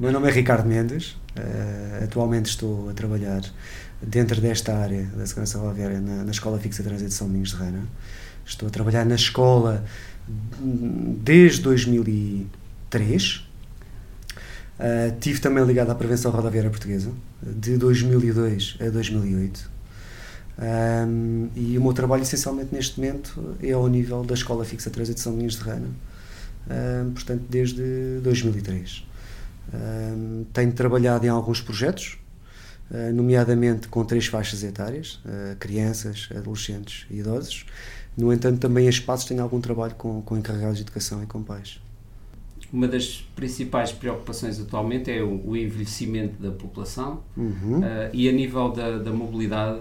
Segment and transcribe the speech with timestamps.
[0.00, 3.42] O meu nome é Ricardo Mendes, uh, atualmente estou a trabalhar
[4.00, 7.50] dentro desta área da segurança rodoviária na, na Escola Fixa de Trânsito de São Domingos
[7.50, 7.82] de Reina.
[8.46, 9.84] Estou a trabalhar na escola
[10.58, 13.46] desde 2003.
[14.78, 17.12] Uh, tive também ligado à Prevenção Rodoviária Portuguesa,
[17.42, 19.70] de 2002 a 2008.
[21.08, 24.94] Um, e o meu trabalho, essencialmente, neste momento, é ao nível da Escola Fixa de
[24.94, 25.88] Trânsito de São Domingos de Reina,
[27.04, 27.82] um, portanto, desde
[28.22, 29.09] 2003.
[30.52, 32.18] Tenho trabalhado em alguns projetos,
[32.90, 37.66] uh, nomeadamente com três faixas etárias, uh, crianças, adolescentes e idosos.
[38.16, 41.42] No entanto, também em espaços tenho algum trabalho com, com encarregados de educação e com
[41.42, 41.80] pais.
[42.72, 47.80] Uma das principais preocupações atualmente é o, o envelhecimento da população uhum.
[47.80, 49.80] uh, e a nível da, da, mobilidade,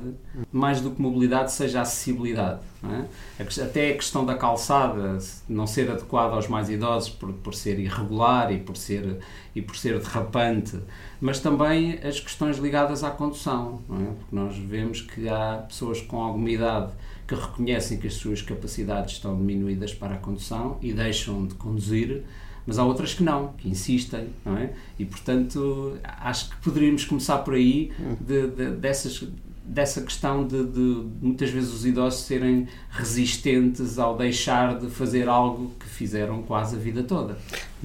[0.51, 2.61] mais do que mobilidade, seja a acessibilidade.
[2.83, 3.43] É?
[3.61, 8.51] Até a questão da calçada não ser adequada aos mais idosos por, por ser irregular
[8.51, 9.19] e por ser,
[9.53, 10.79] e por ser derrapante,
[11.21, 13.81] mas também as questões ligadas à condução.
[13.89, 14.05] É?
[14.05, 16.91] Porque nós vemos que há pessoas com alguma idade
[17.27, 22.23] que reconhecem que as suas capacidades estão diminuídas para a condução e deixam de conduzir
[22.65, 24.71] mas há outras que não, que insistem, não é?
[24.97, 29.23] E portanto acho que poderíamos começar por aí de, de, dessas,
[29.69, 35.71] dessa questão de, de, muitas vezes os idosos serem resistentes ao deixar de fazer algo
[35.79, 37.37] que fizeram quase a vida toda.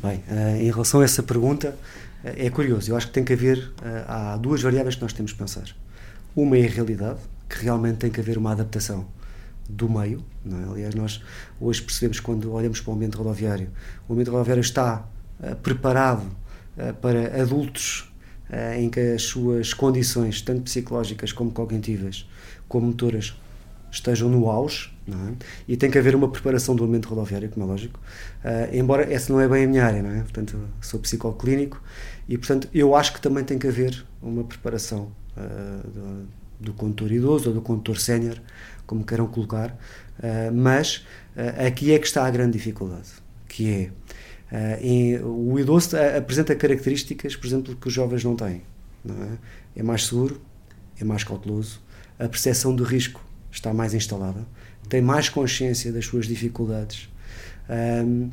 [0.03, 1.77] Bem, eh, em relação a essa pergunta,
[2.25, 5.13] eh, é curioso, eu acho que tem que haver, eh, há duas variáveis que nós
[5.13, 5.65] temos que pensar.
[6.35, 9.07] Uma é a realidade, que realmente tem que haver uma adaptação
[9.69, 10.25] do meio.
[10.47, 10.71] É?
[10.71, 11.23] Aliás, nós
[11.61, 13.71] hoje percebemos quando olhamos para o ambiente rodoviário,
[14.09, 15.07] o ambiente rodoviário está
[15.41, 18.13] uh, preparado uh, para adultos
[18.51, 22.29] uh, em que as suas condições, tanto psicológicas como cognitivas,
[22.69, 23.35] como motoras,
[23.91, 25.35] estejam no auge, é?
[25.69, 28.01] e tem que haver uma preparação do ambiente rodoviário, como é lógico,
[28.73, 30.21] embora essa não é bem a minha área, não é?
[30.23, 31.81] Portanto, sou psicólogo clínico
[32.29, 35.13] e, portanto, eu acho que também tem que haver uma preparação
[36.65, 38.41] do condutor idoso ou do condutor sénior
[38.87, 43.09] como queiram colocar, uh, mas uh, aqui é que está a grande dificuldade,
[43.49, 43.91] que é
[44.55, 48.63] Uh, em, o idoso apresenta características, por exemplo, que os jovens não têm.
[49.05, 49.39] Não é?
[49.75, 49.83] é?
[49.83, 50.41] mais seguro,
[51.01, 51.81] é mais cauteloso,
[52.21, 53.21] a percepção de risco
[53.51, 54.47] está mais instalada,
[54.89, 57.09] tem mais consciência das suas dificuldades.
[57.69, 58.31] Um,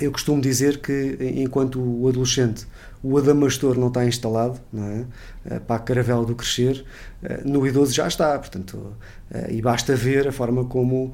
[0.00, 2.66] eu costumo dizer que, enquanto o adolescente,
[3.02, 5.04] o adamastor não está instalado não é?
[5.46, 6.84] Eh, para a caravela do crescer,
[7.22, 8.94] eh, no idoso já está, portanto,
[9.30, 11.12] eh, e basta ver a forma como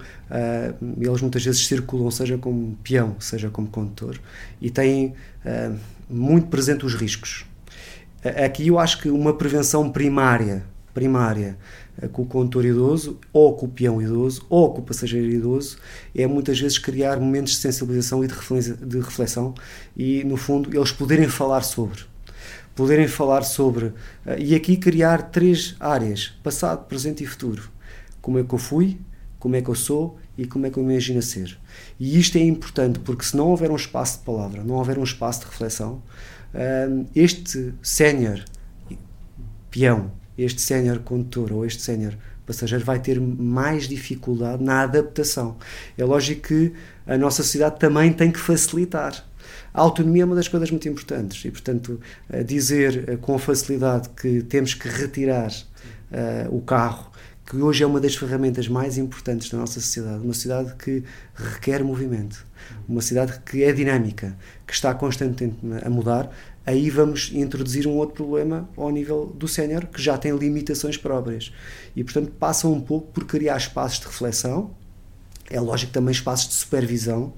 [0.98, 4.20] eles muitas vezes circulam, seja como peão, seja como condutor,
[4.60, 5.14] e têm
[6.08, 7.46] muito presente os riscos.
[8.44, 11.56] Aqui eu acho que uma prevenção primária, primária
[12.12, 15.78] com o condutor idoso, ou com o peão idoso, ou com o passageiro idoso,
[16.14, 19.54] é muitas vezes criar momentos de sensibilização e de reflexão
[19.96, 22.00] e, no fundo, eles poderem falar sobre.
[22.74, 23.92] Poderem falar sobre.
[24.26, 27.70] Eh, e aqui criar três áreas: passado, presente e futuro.
[28.20, 28.98] Como é que eu fui,
[29.38, 31.58] como é que eu sou e como é que eu imagino ser.
[31.98, 35.04] E isto é importante porque, se não houver um espaço de palavra, não houver um
[35.04, 36.02] espaço de reflexão,
[36.52, 38.44] eh, este sénior
[39.70, 42.14] peão este sénior condutor ou este sénior
[42.46, 45.56] passageiro vai ter mais dificuldade na adaptação.
[45.98, 46.72] É lógico que
[47.06, 49.24] a nossa sociedade também tem que facilitar.
[49.74, 52.00] A autonomia é uma das coisas muito importantes e, portanto,
[52.46, 57.10] dizer eh, com facilidade que temos que retirar uh, o carro,
[57.44, 61.04] que hoje é uma das ferramentas mais importantes da nossa sociedade, uma sociedade que
[61.34, 62.44] requer movimento,
[62.88, 64.36] uma cidade que é dinâmica,
[64.66, 66.28] que está constantemente a mudar,
[66.66, 71.52] aí vamos introduzir um outro problema ao nível do sénior, que já tem limitações próprias.
[71.94, 74.74] E, portanto, passa um pouco por criar espaços de reflexão,
[75.48, 77.32] é lógico também espaços de supervisão,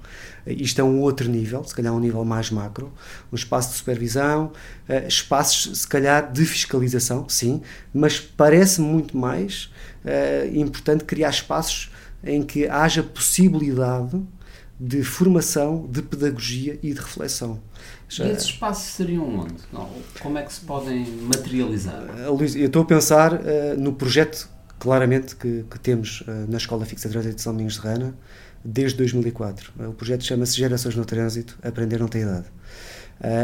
[0.47, 2.91] isto é um outro nível, se calhar um nível mais macro,
[3.31, 4.51] um espaço de supervisão,
[4.87, 7.61] eh, espaços se calhar de fiscalização, sim,
[7.93, 9.69] mas parece muito mais
[10.03, 11.91] uh, importante criar espaços
[12.23, 14.19] em que haja possibilidade
[14.79, 17.59] de formação, de pedagogia e de reflexão.
[18.07, 18.25] Já...
[18.25, 19.55] E esses espaços seriam onde?
[20.21, 22.05] Como é que se podem materializar?
[22.27, 23.39] Uh, Luís, eu estou a pensar uh,
[23.77, 24.49] no projeto,
[24.79, 28.15] claramente, que, que temos uh, na Escola Fixa de Trânsito de São Domingos de Rana
[28.63, 29.71] desde 2004.
[29.87, 32.47] o projeto chama-se Gerações no Trânsito, Aprender não tem idade.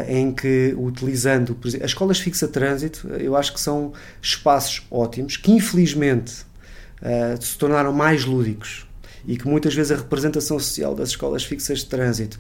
[0.10, 5.54] em que, utilizando as escolas fixa de trânsito, eu acho que são espaços ótimos que,
[5.54, 6.46] infelizmente,
[7.40, 8.85] se tornaram mais lúdicos
[9.28, 12.40] e que muitas vezes a representação social das escolas fixas de trânsito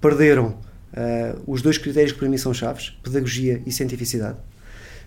[0.00, 0.58] perderam
[0.94, 4.38] Uh, os dois critérios que para mim são chaves, pedagogia e cientificidade.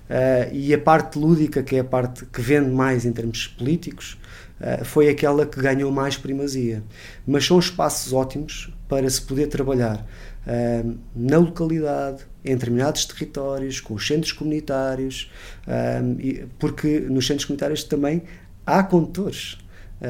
[0.09, 4.18] Uh, e a parte lúdica, que é a parte que vende mais em termos políticos,
[4.59, 6.83] uh, foi aquela que ganhou mais primazia.
[7.25, 10.06] Mas são espaços ótimos para se poder trabalhar
[10.45, 15.31] uh, na localidade, em determinados territórios, com os centros comunitários,
[15.68, 18.24] uh, porque nos centros comunitários também
[18.65, 19.57] há condutores,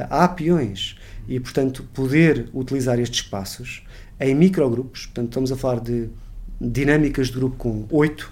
[0.10, 0.98] há peões,
[1.28, 3.84] e portanto poder utilizar estes espaços
[4.20, 6.10] em microgrupos, portanto estamos a falar de
[6.60, 8.32] dinâmicas de grupo com oito,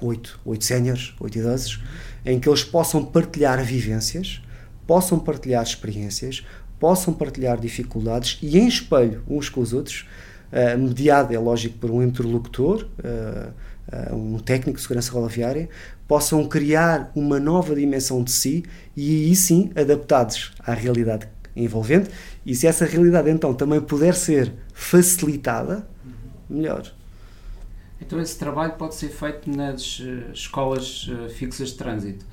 [0.00, 1.82] oito, oito séniores, oito idosos,
[2.24, 4.42] em que eles possam partilhar vivências,
[4.86, 6.44] possam partilhar experiências,
[6.78, 10.06] possam partilhar dificuldades e em espelho uns com os outros,
[10.52, 15.68] uh, mediado, é lógico, por um interlocutor, uh, uh, um técnico de segurança rodoviária,
[16.12, 21.26] possam criar uma nova dimensão de si e aí sim adaptados à realidade
[21.56, 22.10] envolvente
[22.44, 25.88] e se essa realidade então também puder ser facilitada,
[26.50, 26.92] melhor.
[27.98, 32.26] Então esse trabalho pode ser feito nas uh, escolas uh, fixas de trânsito,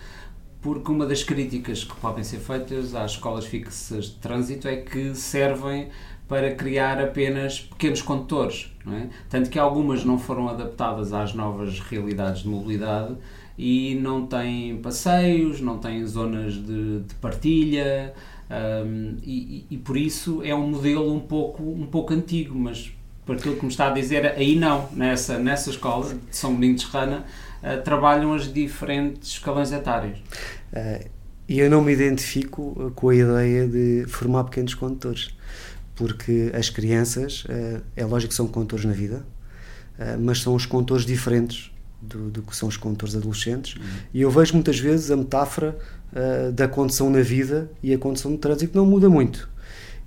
[0.61, 5.15] porque uma das críticas que podem ser feitas às escolas fixas de trânsito é que
[5.15, 5.87] servem
[6.27, 9.07] para criar apenas pequenos condutores, é?
[9.29, 13.15] Tanto que algumas não foram adaptadas às novas realidades de mobilidade
[13.61, 18.13] e não têm passeios, não têm zonas de, de partilha,
[18.49, 22.91] um, e, e, por isso é um modelo um pouco, um pouco antigo, mas
[23.25, 26.85] por aquilo que me está a dizer, aí não, nessa, nessa escola de São Benito
[26.85, 27.25] de Serrana,
[27.61, 30.17] uh, trabalham as diferentes escalões etários.
[30.71, 31.05] Uh,
[31.47, 35.37] e eu não me identifico com a ideia de formar pequenos condutores,
[35.95, 39.25] porque as crianças, uh, é lógico que são condutores na vida,
[40.21, 43.83] mas são os condutores diferentes do, do, que são os condutores adolescentes, uhum.
[44.13, 45.77] e eu vejo muitas vezes a metáfora
[46.13, 49.49] uh, da condição na vida e a condição no trânsito não muda muito.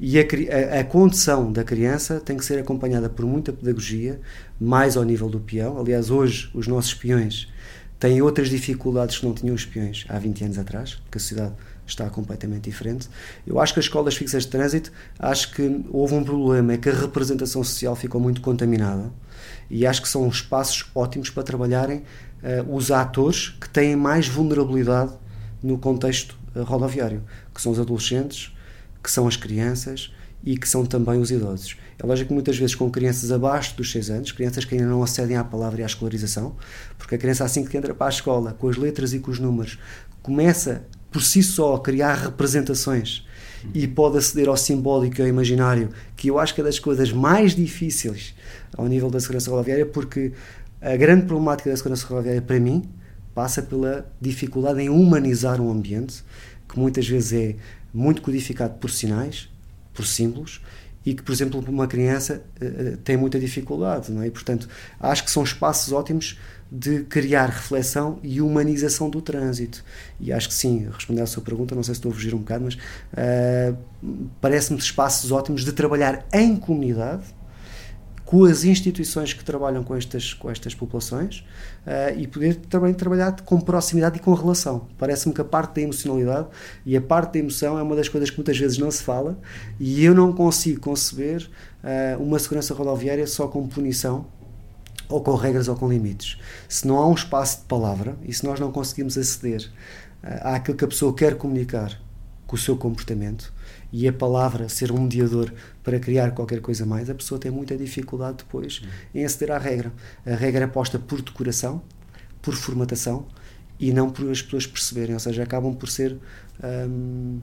[0.00, 4.20] E a, a, a, condição da criança tem que ser acompanhada por muita pedagogia,
[4.60, 5.78] mais ao nível do peão.
[5.78, 7.48] Aliás, hoje os nossos peões
[8.00, 11.52] têm outras dificuldades que não tinham os peões há 20 anos atrás, porque a sociedade
[11.86, 13.08] está completamente diferente.
[13.46, 16.88] Eu acho que as escolas fixas de trânsito, acho que houve um problema, é que
[16.88, 19.12] a representação social ficou muito contaminada
[19.72, 22.02] e acho que são espaços ótimos para trabalharem
[22.42, 25.12] uh, os atores que têm mais vulnerabilidade
[25.62, 27.22] no contexto uh, rodoviário,
[27.54, 28.54] que são os adolescentes,
[29.02, 30.12] que são as crianças
[30.44, 31.76] e que são também os idosos.
[31.98, 35.02] É lógico que muitas vezes com crianças abaixo dos 6 anos, crianças que ainda não
[35.02, 36.54] acedem à palavra e à escolarização,
[36.98, 39.38] porque a criança assim que entra para a escola, com as letras e com os
[39.38, 39.78] números,
[40.22, 43.26] começa por si só a criar representações
[43.74, 47.12] e pode aceder ao simbólico e ao imaginário, que eu acho que é das coisas
[47.12, 48.34] mais difíceis
[48.76, 50.32] ao nível da segurança rodoviária, porque
[50.80, 52.88] a grande problemática da segurança rodoviária para mim
[53.34, 56.24] passa pela dificuldade em humanizar um ambiente
[56.68, 57.56] que muitas vezes é
[57.92, 59.48] muito codificado por sinais,
[59.92, 60.60] por símbolos
[61.04, 64.28] e que, por exemplo, uma criança uh, tem muita dificuldade, não é?
[64.28, 64.68] E, portanto,
[65.00, 66.38] acho que são espaços ótimos
[66.74, 69.84] de criar reflexão e humanização do trânsito.
[70.18, 72.38] E acho que sim, responder à sua pergunta, não sei se estou a fugir um
[72.38, 73.76] bocado, mas uh,
[74.40, 77.24] parece-me espaços ótimos de trabalhar em comunidade,
[78.24, 81.40] com as instituições que trabalham com estas, com estas populações
[81.86, 84.88] uh, e poder também trabalhar com proximidade e com relação.
[84.96, 86.46] Parece-me que a parte da emocionalidade
[86.86, 89.38] e a parte da emoção é uma das coisas que muitas vezes não se fala
[89.78, 91.50] e eu não consigo conceber
[91.84, 94.24] uh, uma segurança rodoviária só com punição
[95.12, 96.38] ou com regras ou com limites.
[96.68, 99.70] Se não há um espaço de palavra e se nós não conseguimos aceder
[100.22, 102.00] uh, àquilo que a pessoa quer comunicar
[102.46, 103.52] com o seu comportamento,
[103.92, 105.52] e a palavra ser um mediador
[105.84, 108.88] para criar qualquer coisa mais, a pessoa tem muita dificuldade depois uhum.
[109.14, 109.92] em aceder à regra.
[110.24, 111.82] A regra é posta por decoração,
[112.40, 113.26] por formatação
[113.78, 116.18] e não por as pessoas perceberem, ou seja, acabam por ser
[116.88, 117.40] um,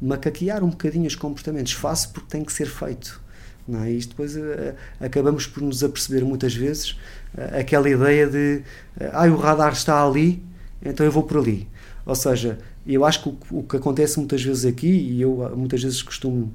[0.00, 1.72] macaquear um bocadinho os comportamentos.
[1.72, 3.21] Faço porque tem que ser feito.
[3.66, 3.92] Não é?
[3.92, 6.92] E depois uh, acabamos por nos aperceber muitas vezes
[7.34, 8.62] uh, aquela ideia de
[9.00, 10.42] uh, ah, o radar está ali,
[10.84, 11.68] então eu vou por ali.
[12.04, 15.80] Ou seja, eu acho que o, o, que acontece muitas vezes aqui, e eu muitas
[15.80, 16.52] vezes costumo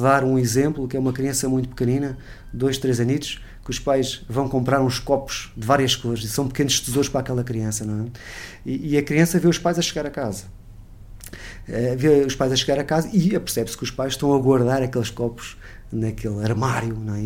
[0.00, 2.18] dar um exemplo, que é uma criança muito pequenina,
[2.52, 6.48] dois, três anitos, que os pais vão comprar uns copos de várias cores, e são
[6.48, 8.08] pequenos tesouros para aquela criança, não é?
[8.66, 10.46] E, e a criança vê os pais a chegar a casa.
[11.68, 14.38] Uh, vê os pais a chegar a casa e apercebe-se que os pais estão a
[14.38, 15.56] guardar aqueles copos
[15.92, 17.20] naquele armário, não é?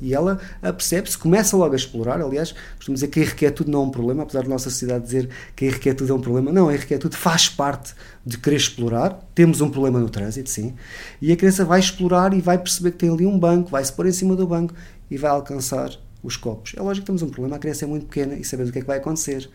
[0.00, 2.20] e, ela percebe-se, começa logo a explorar.
[2.20, 5.28] Aliás, costumo dizer que a irrequietude não é um problema, apesar da nossa sociedade dizer
[5.56, 6.52] que a irrequietude é um problema.
[6.52, 9.18] Não, a irrequietude faz parte de querer explorar.
[9.34, 10.74] Temos um problema no trânsito, sim,
[11.20, 13.92] e a criança vai explorar e vai perceber que tem ali um banco, vai se
[13.92, 14.72] pôr em cima do banco
[15.10, 15.90] e vai alcançar
[16.22, 16.74] os copos.
[16.76, 18.78] É lógico que temos um problema, a criança é muito pequena e sabemos o que
[18.78, 19.50] é que vai acontecer.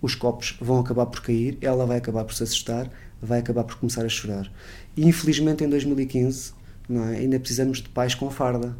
[0.00, 2.90] Os copos vão acabar por cair, ela vai acabar por se assustar,
[3.20, 4.52] vai acabar por começar a chorar.
[4.96, 6.52] E infelizmente em 2015
[6.90, 7.18] é?
[7.18, 8.76] ainda precisamos de pais com farda,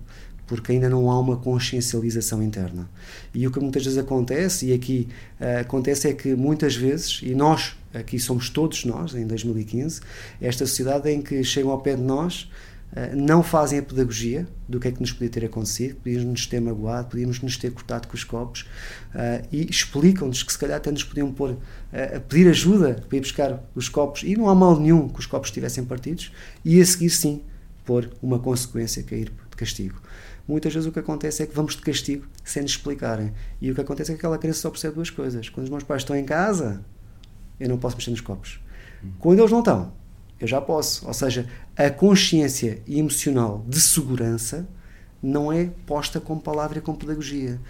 [0.46, 2.86] porque ainda não há uma consciencialização interna.
[3.34, 5.08] E o que muitas vezes acontece, e aqui
[5.40, 10.00] uh, acontece, é que muitas vezes, e nós, aqui somos todos nós, em 2015,
[10.42, 12.50] esta sociedade em que chegam ao pé de nós
[12.92, 16.46] uh, não fazem a pedagogia do que é que nos podia ter acontecido, podíamos nos
[16.46, 18.62] ter magoado, podíamos nos ter cortado com os copos
[19.14, 21.56] uh, e explicam-nos que se calhar até nos podiam pôr
[21.92, 25.26] a pedir ajuda para ir buscar os copos e não há mal nenhum que os
[25.26, 26.30] copos estivessem partidos
[26.62, 27.42] e a seguir sim
[27.84, 30.00] pôr uma consequência cair de castigo.
[30.46, 33.32] Muitas vezes o que acontece é que vamos de castigo sem nos explicarem.
[33.60, 35.48] E o que acontece é que aquela criança só percebe duas coisas.
[35.48, 36.84] Quando os meus pais estão em casa,
[37.60, 38.60] eu não posso mexer nos copos.
[39.18, 39.92] Quando eles não estão,
[40.40, 41.06] eu já posso.
[41.06, 44.66] Ou seja, a consciência emocional de segurança
[45.22, 47.60] não é posta com palavra e com pedagogia.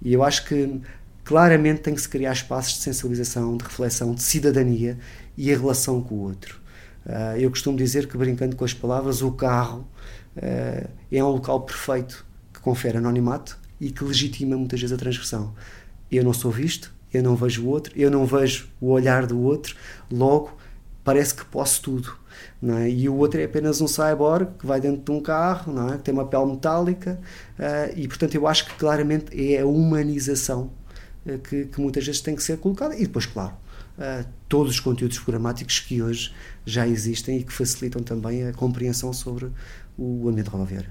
[0.00, 0.80] E eu acho que
[1.24, 4.98] claramente tem que se criar espaços de sensibilização, de reflexão, de cidadania
[5.36, 6.61] e a relação com o outro.
[7.06, 9.86] Uh, eu costumo dizer que, brincando com as palavras, o carro
[10.36, 15.54] uh, é um local perfeito que confere anonimato e que legitima muitas vezes a transgressão.
[16.10, 19.40] Eu não sou visto, eu não vejo o outro, eu não vejo o olhar do
[19.40, 19.76] outro,
[20.10, 20.56] logo
[21.04, 22.14] parece que posso tudo.
[22.62, 22.88] É?
[22.88, 25.96] E o outro é apenas um cyborg que vai dentro de um carro, é?
[25.96, 27.20] que tem uma pele metálica,
[27.58, 30.70] uh, e portanto eu acho que claramente é a humanização
[31.26, 32.96] uh, que, que, muitas vezes tem que ser colocada.
[32.96, 33.54] E depois, claro,
[33.98, 36.32] uh, todos os conteúdos programáticos que hoje
[36.64, 39.50] já existem e que facilitam também a compreensão sobre
[39.96, 40.90] o ambiente rodoviário.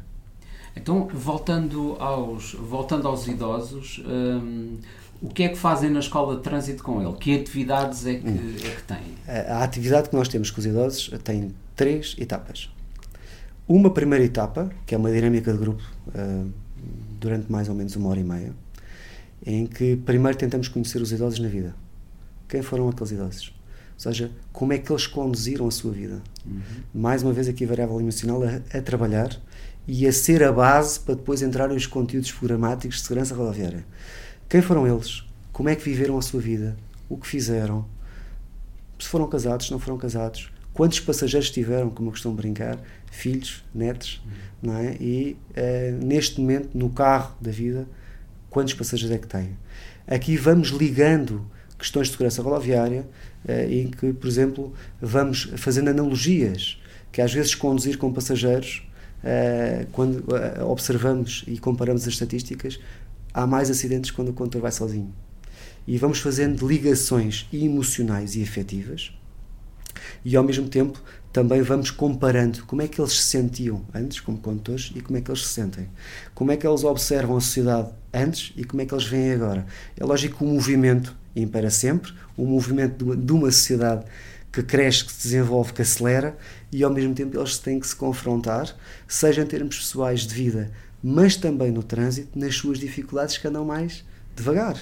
[0.75, 4.77] Então, voltando aos, voltando aos idosos, um,
[5.21, 7.13] o que é que fazem na escola de trânsito com ele?
[7.17, 8.55] Que atividades é que, hum.
[8.57, 9.15] é que têm?
[9.27, 12.69] A, a atividade que nós temos com os idosos tem três etapas.
[13.67, 16.51] Uma primeira etapa, que é uma dinâmica de grupo uh,
[17.19, 18.53] durante mais ou menos uma hora e meia,
[19.45, 21.75] em que primeiro tentamos conhecer os idosos na vida.
[22.47, 23.53] Quem foram aqueles idosos?
[24.03, 26.23] Ou seja, como é que eles conduziram a sua vida.
[26.43, 26.61] Uhum.
[26.91, 29.29] Mais uma vez aqui a variável emocional a, a, trabalhar
[29.87, 33.85] e a ser a base para depois entrarem os conteúdos programáticos de segurança rodoviária.
[34.49, 35.23] Quem foram eles?
[35.53, 36.75] Como é que viveram a sua vida?
[37.07, 37.85] O que fizeram?
[38.97, 40.51] Se foram casados, se não foram casados?
[40.73, 42.79] Quantos passageiros tiveram, como eu costumo brincar?
[43.11, 44.31] Filhos, netos, uhum.
[44.63, 44.97] não é?
[44.99, 47.87] E uh, neste momento, no carro da vida,
[48.49, 49.55] quantos passageiros é que têm?
[50.07, 51.45] Aqui vamos ligando
[51.81, 53.07] questões de segurança rodoviária,
[53.69, 56.77] em que, por exemplo, vamos fazendo analogias,
[57.11, 58.83] que às vezes conduzir com passageiros,
[59.23, 62.79] eh, quando eh, observamos e comparamos as estatísticas,
[63.33, 65.13] há mais acidentes quando o condutor vai sozinho.
[65.87, 69.11] E vamos fazendo ligações emocionais e afetivas,
[70.23, 71.01] e ao mesmo tempo
[71.33, 75.21] também vamos comparando como é que eles se sentiam antes como condutores e como é
[75.21, 75.89] que eles se sentem.
[76.33, 79.65] Como é que eles observam a sociedade antes e como é que eles veem agora.
[79.97, 84.05] É lógico que o movimento impera sempre, o movimento de uma sociedade
[84.51, 86.37] que cresce, que se desenvolve, que acelera
[86.71, 88.75] e ao mesmo tempo eles têm que se confrontar,
[89.07, 90.71] seja em termos pessoais de vida,
[91.01, 94.03] mas também no trânsito, nas suas dificuldades que andam mais
[94.35, 94.75] devagar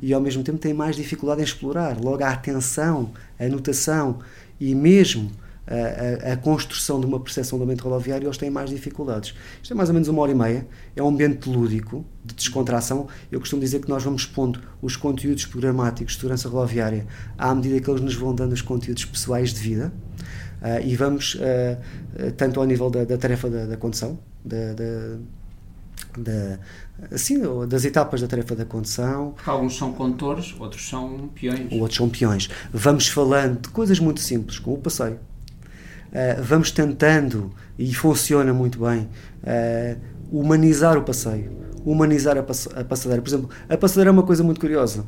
[0.00, 1.98] e ao mesmo tempo têm mais dificuldade em explorar.
[1.98, 4.20] Logo a atenção, a notação
[4.60, 5.30] e mesmo
[5.66, 9.34] a, a, a, construção de uma percepção do ambiente rodoviário, eles têm mais dificuldades.
[9.62, 13.08] Isto é mais ou menos uma hora e meia, é um ambiente lúdico, de descontração.
[13.30, 17.06] Eu costumo dizer que nós vamos pondo os conteúdos programáticos de segurança rodoviária
[17.38, 19.92] à medida que eles nos vão dando os conteúdos pessoais de vida.
[20.60, 25.18] Uh, e vamos, uh, tanto ao nível da, da tarefa da, da condução, da, da
[26.16, 26.58] da,
[27.10, 29.32] assim, das etapas da tarefa da condução.
[29.32, 31.72] Porque alguns são condutores, outros são peões.
[31.72, 32.48] Outros são peões.
[32.72, 35.18] Vamos falando de coisas muito simples, como o passeio.
[36.14, 39.08] Uh, vamos tentando, e funciona muito bem,
[39.42, 39.98] uh,
[40.30, 41.50] humanizar o passeio,
[41.84, 43.20] humanizar a, pass a, passadeira.
[43.20, 45.04] Por exemplo, a passadeira é uma coisa muito curiosa.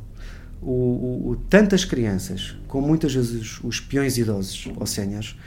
[0.61, 5.39] O, o, o tantas crianças, como muitas vezes os, peões idosos ou séniores,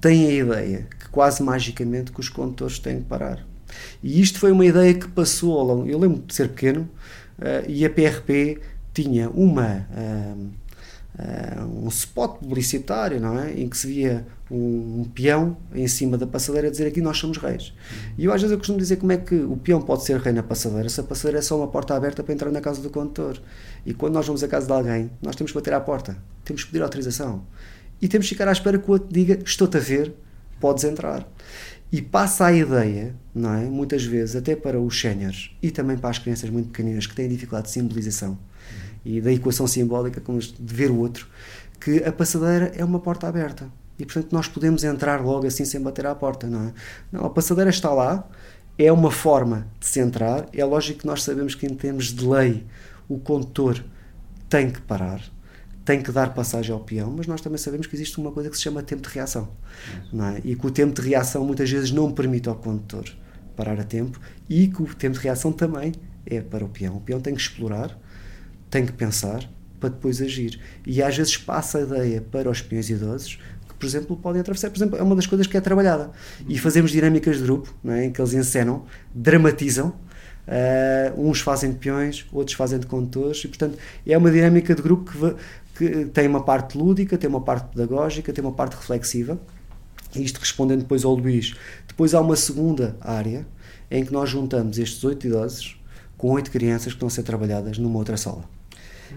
[0.00, 3.42] têm a ideia que quase magicamente que os condutores têm que parar
[4.02, 5.88] e isto foi uma ideia que passou ao longo.
[5.88, 6.88] Eu lembro de ser pequeno
[7.38, 8.60] uh, e a PRP
[8.92, 9.86] tinha uma.
[9.90, 10.50] Uh,
[11.64, 13.52] um spot publicitário, não é?
[13.52, 17.38] Em que se via um, um, peão em cima da passadeira dizer aqui nós somos
[17.38, 17.72] reis.
[18.18, 20.32] E eu às vezes eu costumo dizer como é que o peão pode ser rei
[20.32, 22.90] na passadeira se a passadeira é só uma porta aberta para entrar na casa do
[22.90, 23.40] condutor.
[23.84, 26.64] E quando nós vamos à casa de alguém, nós temos que bater à porta, temos
[26.64, 27.44] que pedir autorização.
[28.00, 30.14] E temos que ficar à espera que o outro diga: Estou-te a ver,
[30.60, 31.26] podes entrar
[31.90, 33.64] e passa a ideia, não é?
[33.64, 37.28] muitas vezes, até para os séniores e também para as crianças muito pequeninas que têm
[37.28, 38.38] dificuldade de simbolização.
[39.06, 41.28] E da equação simbólica, como de ver o outro,
[41.80, 45.80] que a passadeira é uma porta aberta e portanto nós podemos entrar logo assim sem
[45.80, 46.72] bater à porta, não é?
[47.12, 48.28] Não, a passadeira está lá,
[48.78, 52.26] é uma forma de se entrar, é lógico que nós sabemos que em termos de
[52.26, 52.66] lei
[53.08, 53.82] o condutor
[54.48, 55.22] tem que parar,
[55.84, 58.56] tem que dar passagem ao peão, mas nós também sabemos que existe uma coisa que
[58.56, 59.48] se chama tempo de reação.
[60.12, 60.40] Não é?
[60.44, 63.04] E que o tempo de reação muitas vezes não permite ao condutor
[63.56, 65.92] parar a tempo e que o tempo de reação também
[66.26, 66.96] é para o peão.
[66.96, 67.96] O peão tem que explorar,
[68.76, 69.48] tem que pensar
[69.80, 70.60] para depois agir.
[70.86, 74.70] E às vezes passa a ideia para os peões idosos que por exemplo, podem atravessar.
[74.70, 76.10] Por exemplo, é uma das coisas que é trabalhada.
[76.48, 78.04] E fazemos dinâmicas de grupo, é?
[78.04, 79.94] em que eles encenam, dramatizam.
[80.46, 84.80] Uh, uns fazem de peões, outros fazem de condutores, e portanto é uma dinâmica de
[84.80, 89.40] grupo que, que tem uma parte lúdica, tem uma parte pedagógica, tem uma parte reflexiva.
[90.14, 91.54] Isto respondendo depois ao Luís.
[91.88, 93.44] Depois há uma segunda área
[93.90, 95.80] em que nós juntamos estes oito idosos
[96.16, 98.55] com oito crianças que estão a ser trabalhadas numa outra sala.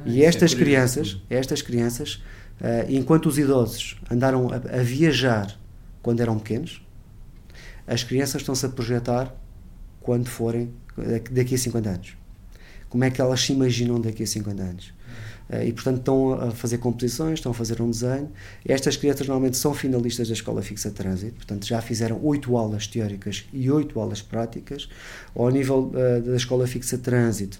[0.05, 2.21] E estas é crianças, estas crianças,
[2.61, 5.57] uh, enquanto os idosos andaram a, a, viajar
[6.01, 6.81] quando eram pequenos,
[7.87, 9.33] as crianças estão-se a projetar
[10.01, 10.71] quando forem
[11.31, 12.17] daqui a 50 anos.
[12.89, 14.93] Como é que elas se imaginam daqui a 50 anos?
[15.49, 18.31] Uh, e portanto estão a fazer composições, estão a fazer um desenho.
[18.65, 22.85] Estas crianças normalmente são finalistas da Escola Fixa de Trânsito, portanto já fizeram oito aulas
[22.85, 24.87] teóricas e oito aulas práticas.
[25.35, 27.59] Ao nível uh, da Escola Fixa de Trânsito,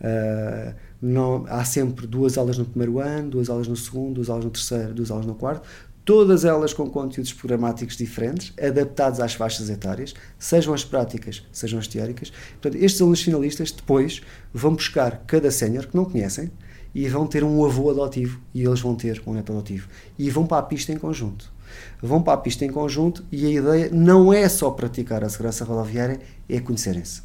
[0.00, 0.74] uh,
[1.06, 4.50] não, há sempre duas aulas no primeiro ano, duas aulas no segundo, duas aulas no
[4.50, 5.66] terceiro, duas aulas no quarto,
[6.04, 11.86] todas elas com conteúdos programáticos diferentes, adaptados às faixas etárias, sejam as práticas, sejam as
[11.86, 12.32] teóricas.
[12.60, 14.20] Portanto, estes alunos finalistas depois
[14.52, 16.50] vão buscar cada sénior que não conhecem,
[16.96, 19.86] e vão ter um avô adotivo e eles vão ter um neto adotivo
[20.18, 21.52] e vão para a pista em conjunto.
[22.00, 25.62] Vão para a pista em conjunto e a ideia não é só praticar a segurança
[25.62, 27.20] rodoviária, é conhecerem-se.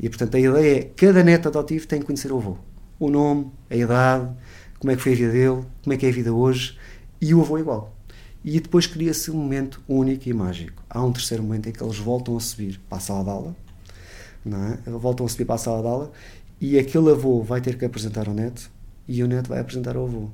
[0.00, 2.56] E portanto a ideia é cada neto adotivo tem que conhecer o avô.
[3.00, 4.30] O nome, a idade,
[4.78, 6.78] como é que foi a vida dele, como é que é a vida hoje
[7.18, 7.96] e o avô é igual.
[8.44, 10.82] E depois cria-se um momento único e mágico.
[10.88, 13.56] Há um terceiro momento em que eles voltam a subir para a sala de aula,
[14.44, 14.78] não é?
[14.90, 16.12] voltam a subir para a sala de aula
[16.60, 18.70] e aquele avô vai ter que apresentar ao neto
[19.08, 20.28] e o neto vai apresentar ao avô.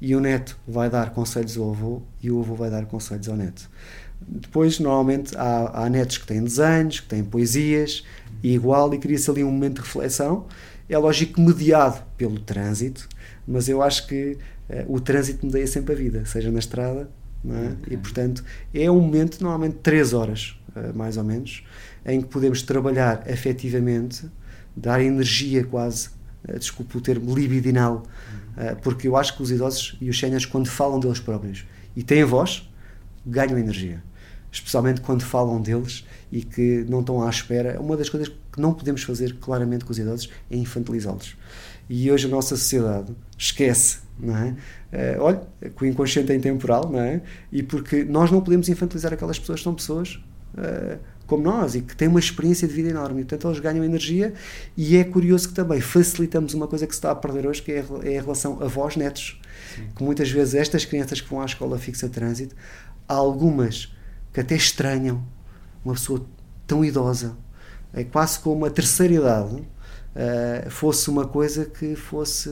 [0.00, 3.36] E o neto vai dar conselhos ao avô e o avô vai dar conselhos ao
[3.36, 3.70] neto.
[4.20, 8.02] Depois, normalmente, há, há netos que têm desenhos, que têm poesias,
[8.42, 10.46] e igual, e cria-se ali um momento de reflexão.
[10.88, 13.08] É lógico mediado pelo trânsito,
[13.46, 14.38] mas eu acho que
[14.70, 17.10] uh, o trânsito medeia sempre a vida, seja na estrada,
[17.44, 17.72] é?
[17.72, 17.94] okay.
[17.94, 21.64] e portanto é um momento, normalmente, três horas, uh, mais ou menos,
[22.04, 24.26] em que podemos trabalhar efetivamente
[24.76, 26.10] dar energia quase,
[26.48, 28.02] uh, desculpe o termo, libidinal,
[28.56, 32.02] uh, porque eu acho que os idosos e os séniores, quando falam deles próprios e
[32.02, 32.68] têm voz,
[33.24, 34.02] ganham energia.
[34.50, 37.80] Especialmente quando falam deles e que não estão à espera.
[37.80, 41.36] Uma das coisas que não podemos fazer claramente com os idosos é infantilizá-los.
[41.88, 44.56] E hoje a nossa sociedade esquece, não é?
[44.92, 45.42] Uh, olha,
[45.76, 47.22] que o inconsciente é intemporal, não é?
[47.52, 50.20] E porque nós não podemos infantilizar aquelas pessoas, são pessoas
[50.54, 53.20] uh, como nós e que têm uma experiência de vida enorme.
[53.20, 54.34] E, portanto, eles ganham energia
[54.76, 57.72] e é curioso que também facilitamos uma coisa que se está a perder hoje, que
[57.72, 59.40] é a, é a relação avós-netos.
[59.94, 62.54] Que muitas vezes estas crianças que vão à escola fixa de trânsito,
[63.06, 63.94] algumas
[64.36, 65.26] que até estranham
[65.82, 66.22] uma pessoa
[66.66, 67.34] tão idosa,
[67.94, 72.50] é quase como a terceira idade, uh, fosse uma coisa que fosse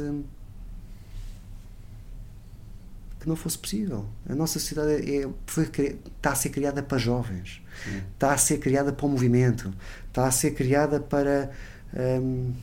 [3.21, 4.07] que não fosse possível.
[4.27, 8.03] A nossa sociedade é, foi, está a ser criada para jovens, Sim.
[8.15, 9.71] está a ser criada para o movimento,
[10.09, 11.51] está a ser criada para
[11.95, 12.55] hum,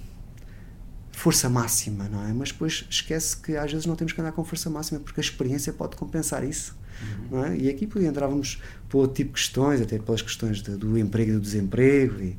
[1.11, 2.33] força máxima, não é?
[2.33, 5.23] Mas depois esquece que às vezes não temos que andar com força máxima porque a
[5.23, 6.75] experiência pode compensar isso.
[7.01, 7.27] Uhum.
[7.31, 7.57] Não é?
[7.57, 11.33] E aqui entrávamos para outro tipo de questões, até pelas questões de, do emprego e
[11.35, 12.21] do desemprego.
[12.21, 12.37] E,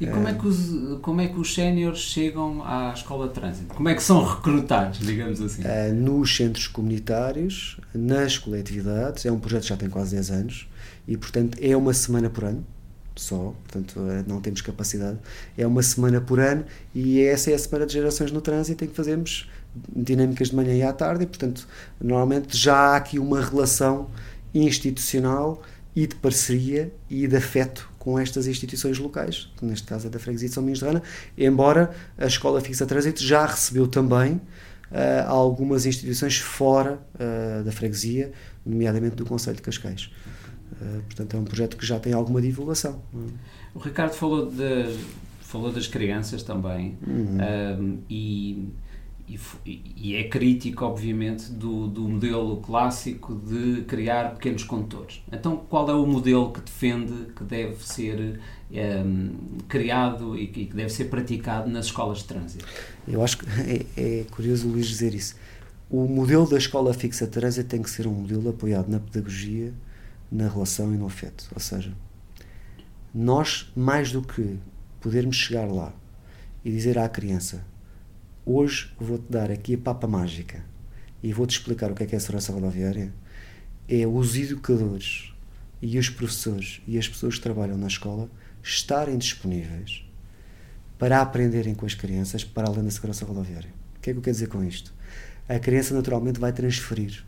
[0.00, 3.74] e como é que os, como é que os séniores chegam à escola de trânsito?
[3.74, 5.62] Como é que são recrutados, digamos assim?
[5.62, 10.68] Uh, nos centros comunitários, nas coletividades, é um projeto que já tem quase 10 anos
[11.06, 12.64] e, portanto, é uma semana por ano
[13.16, 15.18] só, portanto eh, não temos capacidade.
[15.56, 18.86] É uma semana por ano e essa é a semana de gerações no trânsito em
[18.86, 19.50] que fazemos
[19.94, 21.66] dinâmicas de manhã e à tarde e, portanto,
[22.00, 24.08] normalmente já há aqui uma relação
[24.54, 25.62] institucional
[25.98, 30.20] e de parceria e de afeto com estas instituições locais, que neste caso é da
[30.20, 31.02] Freguesia de São Minhos de Rana,
[31.36, 34.40] embora a Escola Fixa Trânsito já recebeu também uh,
[35.26, 38.30] algumas instituições fora uh, da freguesia,
[38.64, 40.08] nomeadamente do Conselho de Cascais.
[40.70, 43.02] Uh, portanto, é um projeto que já tem alguma divulgação.
[43.74, 44.96] O Ricardo falou, de,
[45.40, 47.98] falou das crianças também uhum.
[48.08, 48.68] e
[49.28, 55.22] e, e, é crítico, obviamente, do, do modelo clássico de criar pequenos condutores.
[55.30, 58.40] Então, qual é o modelo que defende que deve ser
[58.72, 59.30] ehm,
[59.68, 62.64] criado e que deve ser praticado nas escolas de trânsito?
[63.06, 63.46] Eu acho que
[63.96, 65.36] é, é curioso o Luís dizer isso.
[65.90, 69.74] O modelo da escola fixa de trânsito tem que ser um modelo apoiado na pedagogia,
[70.32, 71.48] na relação e no afeto.
[71.54, 71.92] Ou seja,
[73.14, 74.58] nós, mais do que
[75.00, 75.92] podermos chegar lá
[76.64, 77.64] e dizer à criança
[78.50, 80.64] Hoje vou-te dar aqui a papa mágica
[81.22, 83.12] e vou-te explicar o que é, que é a segurança rodoviária.
[83.86, 85.34] É os educadores
[85.82, 88.26] e os professores e as pessoas que trabalham na escola
[88.62, 90.02] estarem disponíveis
[90.98, 93.68] para aprenderem com as crianças para além da segurança rodoviária.
[93.98, 94.94] O que é que eu quero dizer com isto?
[95.46, 97.22] A criança naturalmente vai transferir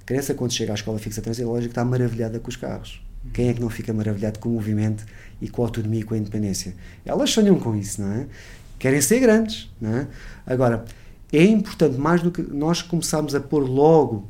[0.00, 2.56] A criança, quando chega à escola fixa trânsito, é lógico que está maravilhada com os
[2.56, 3.04] carros.
[3.34, 5.04] Quem é que não fica maravilhado com o movimento
[5.38, 6.74] e com a autonomia e com a independência?
[7.04, 8.26] Elas sonham com isso, não é?
[8.78, 10.08] Querem ser grandes, não é?
[10.46, 10.84] Agora,
[11.32, 14.28] é importante, mais do que nós começarmos a pôr logo,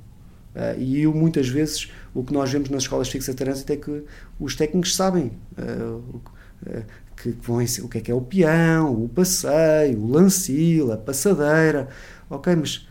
[0.54, 3.76] uh, e eu muitas vezes o que nós vemos nas escolas fixas de trânsito é
[3.76, 4.04] que
[4.40, 6.84] os técnicos sabem uh, uh,
[7.16, 11.88] que vão o que é que é o peão, o passeio, o lancil, a passadeira,
[12.28, 12.86] ok, mas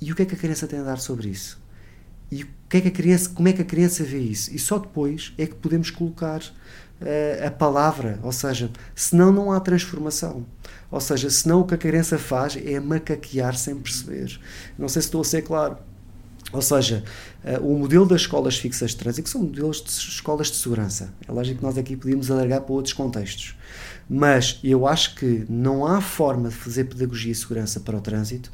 [0.00, 1.60] e o que é que a criança tem a dar sobre isso?
[2.30, 4.54] E o que é que a criança, como é que a criança vê isso?
[4.54, 6.40] E só depois é que podemos colocar
[7.00, 10.44] uh, a palavra, ou seja, senão não há transformação.
[10.90, 14.40] Ou seja, senão o que a criança faz é macaquear sem perceber.
[14.78, 15.76] Não sei se estou a ser claro.
[16.52, 17.04] Ou seja,
[17.44, 21.12] uh, o modelo das escolas fixas de trânsito, são modelos de escolas de segurança.
[21.28, 23.56] É lógico que nós aqui podíamos alargar para outros contextos.
[24.08, 28.50] Mas eu acho que não há forma de fazer pedagogia e segurança para o trânsito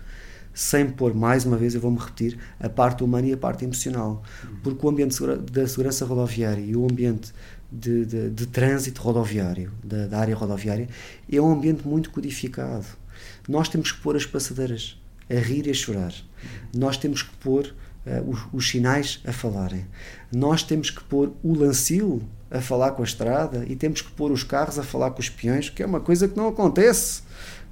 [0.57, 4.23] sem pôr, mais uma vez, eu vou-me repetir, a parte humana e a parte emocional.
[4.63, 5.15] Porque o ambiente
[5.53, 7.31] da segurança rodoviária e o ambiente
[7.71, 10.89] de, de, de trânsito rodoviário, da, da, área rodoviária,
[11.31, 12.87] é um ambiente muito codificado.
[13.49, 15.01] Nós temos que pôr as passadeiras
[15.31, 16.15] a rir e a chorar.
[16.75, 17.75] Nós temos que pôr
[18.07, 19.87] uh, os, os, sinais a falarem.
[20.33, 24.31] Nós temos que pôr o lancil a falar com a estrada e temos que pôr
[24.31, 27.23] os carros a falar com os peões, que é uma coisa que não acontece.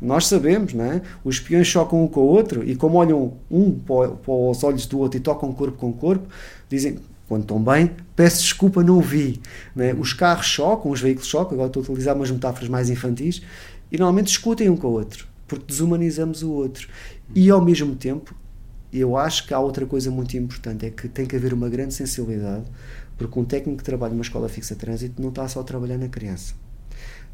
[0.00, 1.02] Nós sabemos, não é?
[1.22, 4.98] Os espiões chocam um com o outro e, como olham um para, os olhos do
[4.98, 6.26] outro e tocam corpo com corpo,
[6.68, 9.40] dizem, quando estão bem, peço desculpa, não vi.
[9.74, 9.94] Não é?
[9.94, 13.42] Os carros chocam, os veículos chocam, agora estou a utilizar umas metáforas mais infantis,
[13.90, 16.88] e normalmente discutem um com o outro, porque desumanizamos o outro.
[17.34, 18.34] E, ao mesmo tempo,
[18.92, 21.94] eu acho que há outra coisa muito importante, é que tem que haver uma grande
[21.94, 22.64] sensibilidade,
[23.16, 25.98] porque um técnico que trabalha numa escola fixa de trânsito não está só a trabalhar
[25.98, 26.54] na criança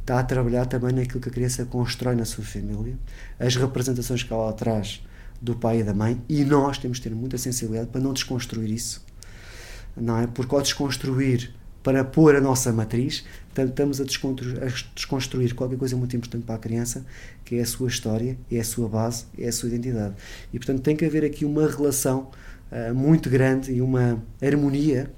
[0.01, 2.99] está a trabalhar também naquilo que a criança constrói na sua família,
[3.39, 5.03] as representações que ela traz
[5.41, 8.71] do pai e da mãe, e nós temos de ter muita sensibilidade para não desconstruir
[8.71, 9.05] isso,
[9.97, 10.27] não é?
[10.27, 13.25] Porque ao desconstruir para pôr a nossa matriz,
[13.57, 17.05] estamos a desconstruir, a desconstruir qualquer coisa muito importante para a criança,
[17.45, 20.15] que é a sua história, é a sua base, é a sua identidade.
[20.53, 22.31] E portanto tem que haver aqui uma relação
[22.71, 25.11] uh, muito grande e uma harmonia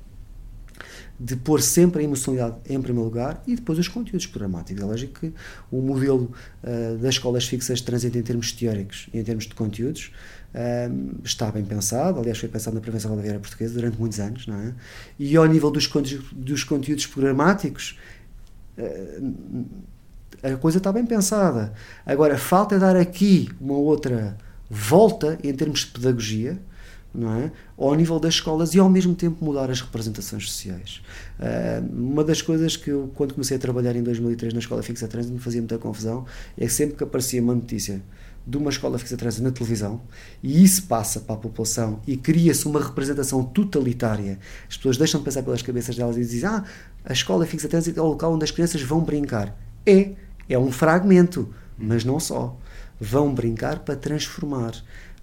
[1.19, 4.83] de pôr sempre a emocionalidade em primeiro lugar e depois os conteúdos programáticos.
[4.83, 5.33] É lógico que
[5.71, 6.33] o modelo
[6.63, 10.13] uh, das escolas fixas de trânsito em termos teóricos e em termos de conteúdos
[10.55, 14.57] uh, está bem pensado, aliás foi pensado na prevenção rodoviária portuguesa durante muitos anos, não
[14.57, 14.73] é?
[15.19, 17.99] E ao nível dos, conteúdos, dos conteúdos programáticos
[18.79, 19.65] uh,
[20.43, 21.73] a coisa está bem pensada.
[22.05, 24.37] Agora, falta dar aqui uma outra
[24.69, 26.59] volta em termos de pedagogia,
[27.15, 27.53] não é?
[27.77, 31.03] ao nível das escolas e ao mesmo tempo mudar as representações sociais.
[31.39, 35.07] Uh, uma das coisas que eu, quando comecei a trabalhar em 2003 na Escola Fixa
[35.07, 36.25] Trânsito, me fazia muita confusão
[36.57, 38.03] é que sempre que aparecia uma notícia
[38.47, 40.01] de uma escola fixa trânsito na televisão
[40.43, 44.39] e isso passa para a população e cria-se uma representação totalitária.
[44.69, 46.65] As pessoas deixam de pensar pelas cabeças delas e dizem: Ah,
[47.05, 49.57] a escola fixa trânsito é o local onde as crianças vão brincar.
[49.87, 50.13] É,
[50.49, 52.57] é um fragmento, mas não só.
[53.01, 54.75] Vão brincar para transformar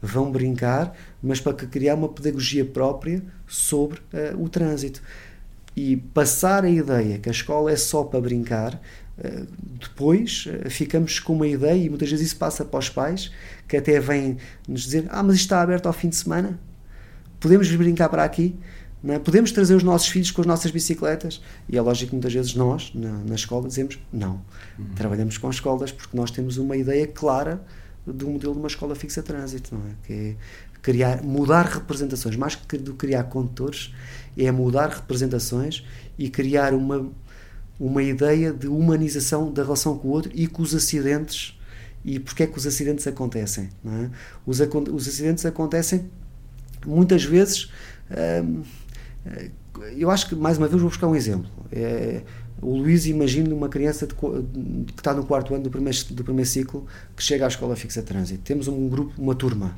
[0.01, 5.01] vão brincar, mas para criar uma pedagogia própria sobre uh, o trânsito.
[5.75, 8.81] E passar a ideia que a escola é só para brincar,
[9.79, 13.31] depois uh, ficamos com uma ideia, e muitas vezes isso passa para os pais,
[13.67, 16.59] que até vêm nos dizer: Ah, mas isto está aberto ao fim de semana?
[17.39, 18.55] Podemos brincar para aqui?
[19.07, 19.17] É?
[19.17, 21.41] Podemos trazer os nossos filhos com as nossas bicicletas?
[21.69, 24.41] E é lógico que muitas vezes nós, na, na escola, dizemos não.
[24.77, 24.85] Uhum.
[24.95, 27.61] Trabalhamos com escolas porque nós temos uma ideia clara
[28.05, 29.93] do modelo de uma escola fixa de trânsito, não é?
[30.05, 30.35] Que é
[30.81, 33.93] criar, mudar representações, mais que do criar condutores,
[34.37, 35.85] é mudar representações
[36.17, 37.09] e criar uma,
[37.79, 41.57] uma ideia de humanização da relação com o outro e com os acidentes.
[42.03, 43.69] E porquê é que os acidentes acontecem?
[43.85, 44.09] É?
[44.45, 46.09] os, os acidentes acontecem
[46.85, 47.71] muitas vezes.
[48.43, 48.63] Hum,
[49.95, 51.49] eu acho que, mais uma vez, vou buscar um exemplo.
[51.71, 52.21] É,
[52.61, 56.49] o Luís imagina uma criança de, que está no quarto ano do primeiro, do primeiro
[56.49, 58.41] ciclo que chega à escola fixa de trânsito.
[58.43, 59.77] Temos um grupo, uma turma,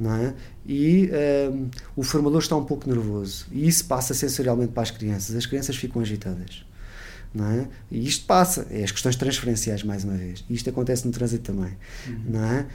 [0.00, 0.34] é?
[0.66, 3.46] E um, ehm, o formador está um pouco nervoso.
[3.52, 5.36] E isso passa sensorialmente para as crianças.
[5.36, 6.64] As crianças ficam agitadas.
[7.32, 7.68] Não é?
[7.90, 10.44] E isto passa, é as questões transferenciais, mais uma vez.
[10.48, 11.76] E isto acontece no trânsito também.
[12.08, 12.22] Uhum.
[12.26, 12.66] Não é?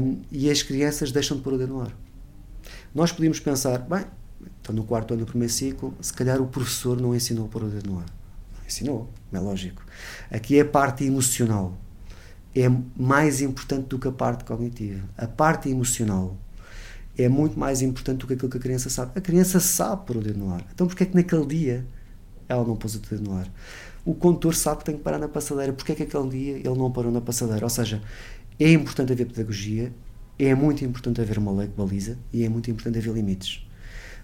[0.00, 1.94] Um, e as crianças deixam de pôr o dedo no ar.
[2.94, 4.04] Nós podíamos pensar, bem,
[4.58, 7.64] estão no quarto ano do primeiro ciclo, se calhar o professor não ensinou a pôr
[7.64, 8.06] o dedo no ar
[8.66, 9.82] Ensinou, é lógico.
[10.30, 11.76] Aqui é a parte emocional.
[12.54, 15.02] É mais importante do que a parte cognitiva.
[15.18, 16.36] A parte emocional
[17.18, 19.10] é muito mais importante do que aquilo que a criança sabe.
[19.16, 20.64] A criança sabe pôr o dedo no ar.
[20.72, 21.84] Então porquê é que naquele dia
[22.50, 23.48] ela não pôs o dedo no ar?
[24.04, 25.72] O condutor sabe que tem que parar na passadeira.
[25.72, 27.64] Porquê é que aquele dia ele não parou na passadeira?
[27.64, 28.02] Ou seja,
[28.58, 29.92] é importante haver pedagogia,
[30.38, 33.66] é muito importante haver uma lei que baliza e é muito importante haver limites.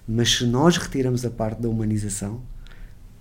[0.08, 2.42] Mas se nós retiramos a parte da humanização,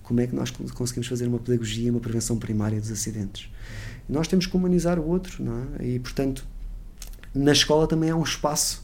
[0.01, 3.49] como é que nós conseguimos fazer uma pedagogia, uma prevenção primária dos acidentes?
[4.07, 5.85] Nós temos que humanizar o outro, não é?
[5.85, 6.45] E, portanto,
[7.33, 8.83] na escola também há um espaço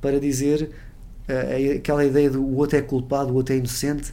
[0.00, 0.70] para dizer
[1.76, 4.12] aquela ideia do o outro é culpado, o outro é inocente.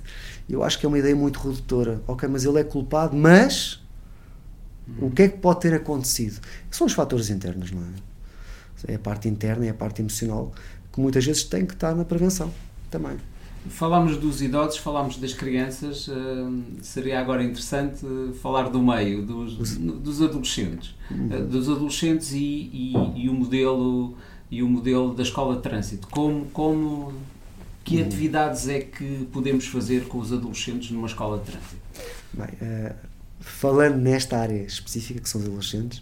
[0.49, 2.01] Eu acho que é uma ideia muito redutora.
[2.07, 3.81] Ok, mas ele é culpado, mas
[4.99, 6.39] o que é que pode ter acontecido?
[6.69, 8.05] São os fatores internos, não é?
[8.87, 10.53] É a parte interna e a parte emocional
[10.93, 12.51] que muitas vezes tem que estar na prevenção
[12.91, 13.17] também.
[13.67, 16.13] Falámos dos idosos, falámos das crianças, uh,
[16.81, 18.05] seria agora interessante
[18.39, 20.93] falar do meio, dos, dos adolescentes.
[21.09, 24.15] Uh, dos adolescentes e, e, e, o modelo,
[24.49, 26.07] e o modelo da escola de trânsito.
[26.07, 27.13] Como, como,
[27.83, 28.05] que uhum.
[28.05, 31.81] atividades é que podemos fazer com os adolescentes numa escola de trânsito?
[32.33, 32.95] Bem, uh,
[33.39, 36.01] falando nesta área específica que são os adolescentes,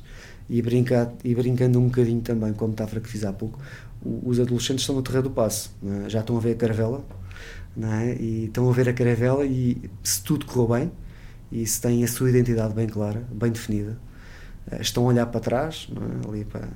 [0.49, 3.59] e, brincar, e brincando um bocadinho também com a metáfora que fiz há pouco,
[4.01, 5.73] os adolescentes estão no terreno do passo,
[6.05, 6.09] é?
[6.09, 7.03] já estão a ver a caravela,
[7.81, 8.15] é?
[8.19, 10.91] e estão a ver a caravela e se tudo correu bem,
[11.51, 13.97] e se têm a sua identidade bem clara, bem definida,
[14.71, 16.27] eh, estão a olhar para trás, é?
[16.27, 16.67] ali para,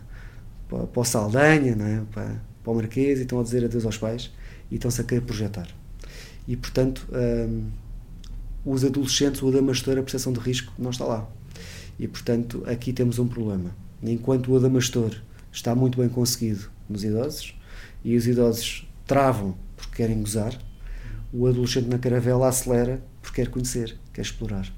[0.67, 2.01] para, para o Saldanha, é?
[2.11, 4.31] para, para o Marquês, e estão a dizer adeus aos pais,
[4.69, 5.67] e estão-se a querer projetar.
[6.47, 7.69] E, portanto, hum,
[8.65, 11.27] os adolescentes, o adamastor, a percepção de risco não está lá.
[11.99, 13.75] E, portanto, aqui temos um problema.
[14.03, 15.15] Enquanto o adamastor
[15.51, 17.55] está muito bem conseguido nos idosos
[18.03, 20.57] e os idosos travam porque querem gozar,
[21.33, 24.71] o adolescente na caravela acelera porque quer conhecer, quer explorar.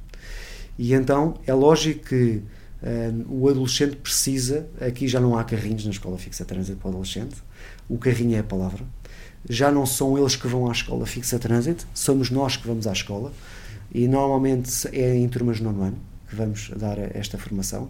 [0.78, 2.42] E então é lógico que
[2.82, 6.92] um, o adolescente precisa, aqui já não há carrinhos na escola fixa trânsito para o
[6.92, 7.36] adolescente,
[7.90, 8.84] o carrinho é a palavra,
[9.50, 12.94] já não são eles que vão à escola fixa trânsito, somos nós que vamos à
[12.94, 13.34] escola
[13.94, 15.98] e normalmente é em turmas de nono ano
[16.30, 17.90] que vamos dar esta formação,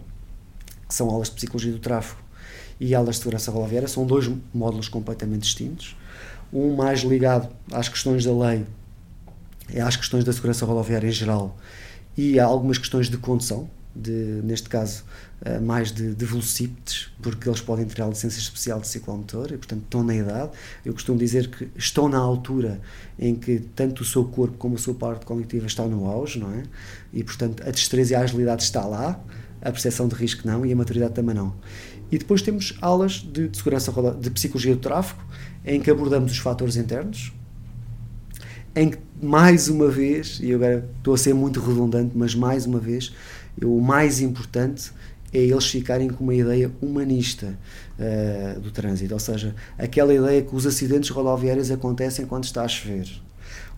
[0.88, 2.22] que são aulas de psicologia do tráfego
[2.80, 5.98] e aulas de segurança rodoviária, são dois módulos completamente distintos.
[6.52, 8.66] Um mais ligado às questões da lei,
[9.84, 11.58] às questões da segurança rodoviária em geral
[12.18, 15.04] e a algumas questões de condução, de, neste caso
[15.42, 19.58] eh, mais de, de velocípedes, porque eles podem ter a licença especial de ciclomotor e,
[19.58, 20.52] portanto, estão na idade.
[20.86, 22.80] Eu costumo dizer que estão na altura
[23.18, 26.52] em que tanto o seu corpo como a sua parte cognitiva está no auge, não
[26.52, 26.64] é?
[27.14, 29.20] E, portanto, a destreza e a agilidade está lá,
[29.62, 31.54] a percepção de risco não e a maturidade também não.
[32.12, 35.22] E depois temos aulas de, de segurança, de psicologia do tráfego,
[35.66, 37.32] em que abordamos os fatores internos,
[38.76, 42.80] em que, mais uma vez, e agora estou a ser muito redundante, mas mais uma
[42.80, 43.14] vez,
[43.64, 44.92] o mais importante
[45.34, 47.58] é eles ficarem com uma ideia humanista
[48.00, 52.68] uh, do trânsito, ou seja, aquela ideia que os acidentes rodoviários acontecem quando está a
[52.68, 53.08] chover,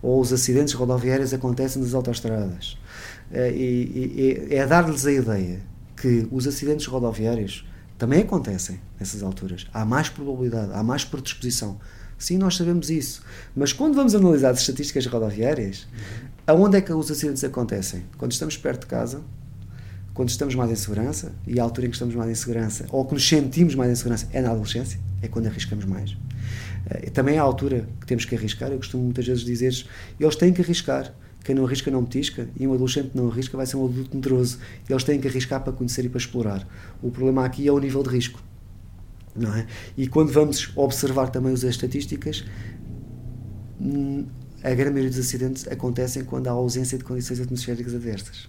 [0.00, 2.78] ou os acidentes rodoviários acontecem nas autoestradas.
[3.30, 5.60] Uh, e, e, é dar-lhes a ideia
[5.96, 7.66] que os acidentes rodoviários
[7.98, 9.66] também acontecem nessas alturas.
[9.72, 11.78] Há mais probabilidade, há mais predisposição.
[12.18, 13.22] Sim, nós sabemos isso.
[13.54, 16.28] Mas quando vamos analisar as estatísticas rodoviárias, uhum.
[16.46, 18.04] aonde é que os acidentes acontecem?
[18.16, 19.22] Quando estamos perto de casa,
[20.14, 23.04] quando estamos mais em segurança, e a altura em que estamos mais em segurança, ou
[23.04, 26.16] que nos sentimos mais em segurança, é na adolescência, é quando arriscamos mais.
[26.90, 28.70] Eh, também é a altura que temos que arriscar.
[28.70, 29.72] Eu costumo muitas vezes dizer
[30.18, 31.14] eles têm que arriscar.
[31.44, 34.58] Quem não arrisca não petisca, e um adolescente não arrisca vai ser um adulto medroso.
[34.88, 36.66] Eles têm que arriscar para conhecer e para explorar.
[37.02, 38.40] O problema aqui é o nível de risco.
[39.34, 39.66] Não é?
[39.96, 42.44] E quando vamos observar também as estatísticas,
[43.80, 44.26] hum,
[44.62, 48.46] a grande maioria dos acidentes acontecem quando há ausência de condições atmosféricas adversas.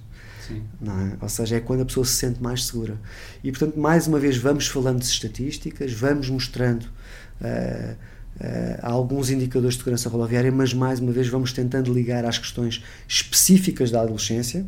[0.52, 1.24] É?
[1.24, 3.00] Ou seja, é quando a pessoa se sente mais segura.
[3.44, 9.76] E, portanto, mais uma vez, vamos falando de estatísticas, vamos mostrando uh, uh, alguns indicadores
[9.76, 14.68] de segurança rodoviária, mas, mais uma vez, vamos tentando ligar às questões específicas da adolescência.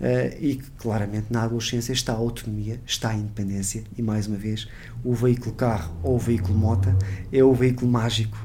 [0.00, 4.68] Uh, e claramente na adolescência está a autonomia, está a independência e mais uma vez
[5.02, 6.96] o veículo carro ou o veículo mota
[7.32, 8.38] é o veículo mágico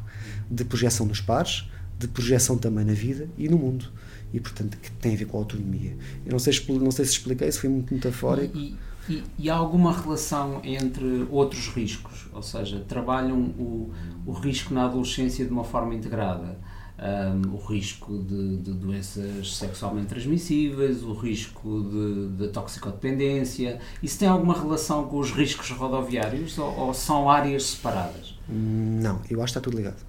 [0.49, 3.91] de projeção nos pares, de projeção também na vida e no mundo
[4.33, 5.95] e, portanto, que tem a ver com a autonomia.
[6.25, 8.57] Eu não sei, não sei se expliquei, se foi muito metafórico.
[8.57, 8.75] E,
[9.07, 12.27] e, e, há alguma relação entre outros riscos?
[12.33, 13.93] Ou seja, trabalham o,
[14.25, 16.57] o risco na adolescência de uma forma integrada?
[16.97, 23.79] Um, o risco de, de, doenças sexualmente transmissíveis, o risco de, de, toxicodependência.
[24.01, 28.35] Isso tem alguma relação com os riscos rodoviários ou, ou são áreas separadas?
[28.47, 29.99] Não, eu acho que está tudo ligado.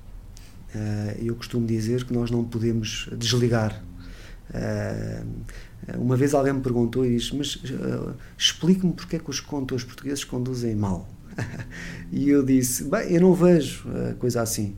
[0.74, 3.82] Uh, eu costumo dizer que nós não podemos desligar
[5.98, 9.84] uma vez alguém me perguntou e disse: Mas uh, explique-me porque é que os condutores
[9.84, 11.08] portugueses conduzem mal.
[12.12, 14.76] e eu disse: Bem, eu não vejo uh, coisa assim,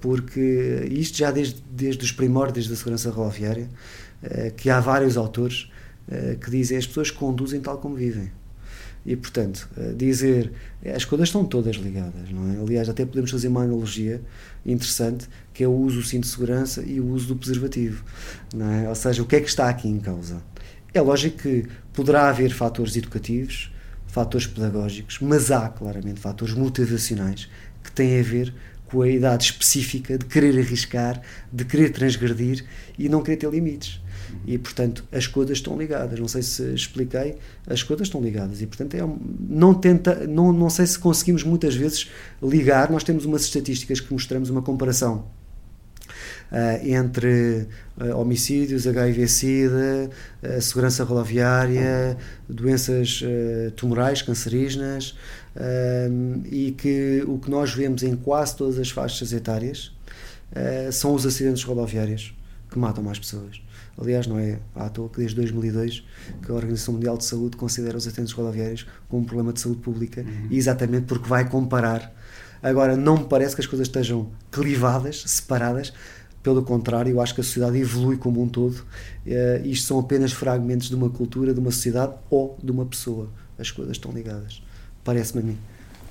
[0.00, 3.68] porque isto já desde, desde os primórdios da segurança rodoviária,
[4.56, 5.70] que há vários autores
[6.40, 8.30] que dizem as pessoas conduzem tal como vivem.
[9.06, 10.52] E, portanto, dizer.
[10.94, 12.60] As coisas estão todas ligadas, não é?
[12.60, 14.20] Aliás, até podemos fazer uma analogia
[14.66, 18.04] interessante, que é o uso do cinto de segurança e o uso do preservativo,
[18.54, 18.88] não é?
[18.88, 20.42] Ou seja, o que é que está aqui em causa?
[20.92, 23.72] É lógico que poderá haver fatores educativos,
[24.06, 27.48] fatores pedagógicos, mas há claramente fatores motivacionais
[27.82, 28.54] que têm a ver
[28.86, 31.20] com a idade específica de querer arriscar,
[31.52, 32.64] de querer transgredir
[32.98, 34.00] e não querer ter limites.
[34.46, 36.18] E, portanto, as coisas estão ligadas.
[36.18, 38.60] Não sei se expliquei, as coisas estão ligadas.
[38.60, 39.00] E, portanto, é
[39.48, 42.10] não, tenta, não, não sei se conseguimos muitas vezes
[42.42, 42.90] ligar.
[42.90, 45.24] Nós temos umas estatísticas que mostramos uma comparação
[46.50, 47.66] uh, entre
[48.00, 50.10] uh, homicídios, HIV-Sida,
[50.42, 52.16] uh, segurança rodoviária,
[52.48, 53.22] doenças
[53.76, 55.16] tumorais, cancerígenas,
[56.50, 59.92] e que o que nós vemos em quase todas as faixas etárias
[60.90, 62.34] são os acidentes rodoviários
[62.70, 63.60] que matam mais pessoas.
[63.96, 66.04] Aliás, não é à toa que desde 2002
[66.42, 69.80] que a Organização Mundial de Saúde considera os acidentes rodoviários como um problema de saúde
[69.80, 70.48] pública, uhum.
[70.50, 72.12] exatamente porque vai comparar.
[72.62, 75.92] Agora, não me parece que as coisas estejam clivadas, separadas,
[76.44, 78.74] pelo contrário, eu acho que a sociedade evolui como um todo.
[79.26, 83.30] Uh, isto são apenas fragmentos de uma cultura, de uma sociedade ou de uma pessoa.
[83.58, 84.62] As coisas estão ligadas.
[85.02, 85.58] Parece-me a mim.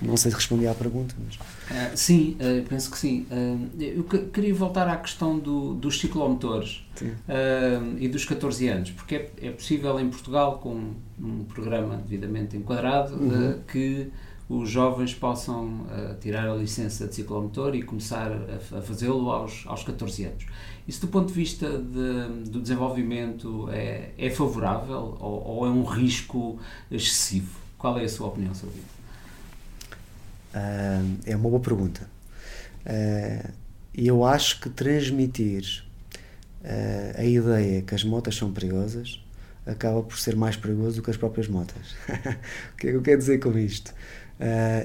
[0.01, 1.15] Não sei se respondi à pergunta.
[1.23, 1.35] Mas...
[1.35, 3.25] Uh, sim, uh, penso que sim.
[3.31, 6.83] Uh, eu queria voltar à questão do, dos ciclomotores
[7.99, 13.15] e dos 14 anos, porque é, é, possível em Portugal, com um programa devidamente enquadrado,
[13.15, 13.59] uhum.
[13.67, 14.11] que
[14.47, 15.85] os jovens possam
[16.21, 20.45] tirar a licença de ciclomotor e começar a, a fazê-lo aos, aos 14 anos.
[20.87, 25.83] Isso, do ponto de vista de, do desenvolvimento, é, é favorável ou, ou é um
[25.83, 26.59] risco
[26.91, 27.57] excessivo?
[27.77, 29.02] Qual é a sua opinião sobre isso?
[30.53, 32.07] Uh, é uma boa pergunta.
[32.85, 33.51] Uh,
[33.95, 35.83] eu acho que transmitir
[36.61, 39.19] uh, a ideia que as motas são perigosas
[39.65, 41.95] acaba por ser mais perigoso do que as próprias motas.
[42.73, 43.93] o que é que eu quero dizer com isto?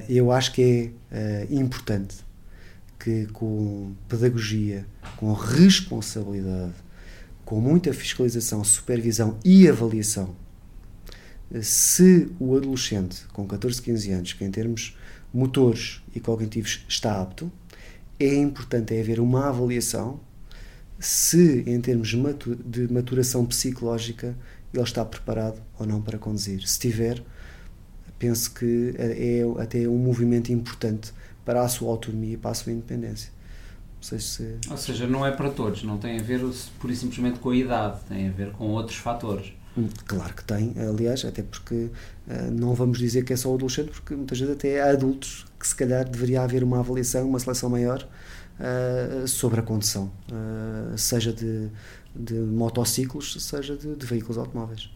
[0.07, 2.15] eu acho que é importante
[2.97, 4.85] que com pedagogia,
[5.17, 6.75] com responsabilidade,
[7.43, 10.33] com muita fiscalização, supervisão e avaliação,
[11.61, 14.95] se o adolescente com 14, 15 anos, que em termos
[15.33, 17.51] motores e cognitivos está apto,
[18.19, 20.19] é importante é haver uma avaliação
[20.99, 22.09] se, em termos
[22.65, 24.35] de maturação psicológica,
[24.73, 26.59] ele está preparado ou não para conduzir.
[26.59, 27.23] Se estiver,
[28.17, 31.13] penso que é, é até um movimento importante
[31.45, 33.31] para a sua autonomia e para a sua independência.
[34.01, 34.57] Se...
[34.69, 36.41] Ou seja, não é para todos, não tem a ver
[36.79, 39.53] pura e simplesmente com a idade, tem a ver com outros fatores.
[40.05, 44.15] Claro que tem, aliás, até porque uh, não vamos dizer que é só adolescente, porque
[44.15, 48.07] muitas vezes até há adultos que se calhar deveria haver uma avaliação, uma seleção maior
[48.59, 51.69] uh, sobre a condução, uh, seja de,
[52.15, 54.89] de motociclos, seja de, de veículos automóveis.